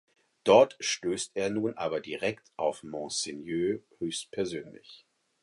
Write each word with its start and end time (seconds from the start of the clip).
Dort 0.45 0.77
stößt 0.79 1.33
er 1.35 1.51
nun 1.51 1.75
aber 1.77 1.99
direkt 1.99 2.51
auf 2.57 2.81
Monsieur 2.81 3.81
höchstpersönlich. 3.99 5.05